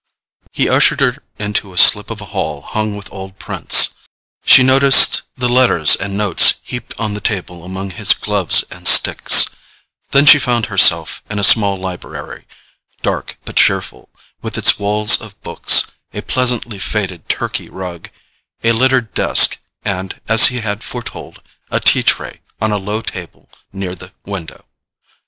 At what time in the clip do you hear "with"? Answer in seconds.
2.97-3.13, 14.41-14.57